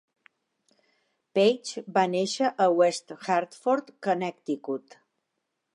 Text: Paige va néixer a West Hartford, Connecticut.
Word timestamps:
Paige 1.39 1.83
va 1.97 2.07
néixer 2.15 2.49
a 2.67 2.69
West 2.81 3.17
Hartford, 3.19 3.95
Connecticut. 4.09 4.99